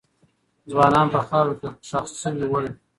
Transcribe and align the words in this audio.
ځوانان 0.71 1.07
په 1.13 1.19
خاورو 1.27 1.57
کې 1.59 1.67
خښ 1.89 2.07
سوي 2.21 2.45
ول. 2.47 2.65